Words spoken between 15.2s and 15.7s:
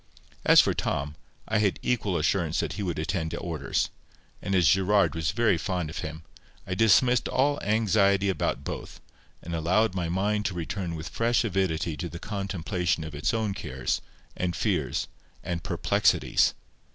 and